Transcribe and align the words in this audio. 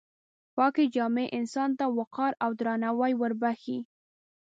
پاکې 0.55 0.83
جامې 0.95 1.25
انسان 1.37 1.69
ته 1.79 1.85
وقار 1.97 2.33
او 2.43 2.51
درناوی 2.59 3.13
وربښي. 3.17 3.79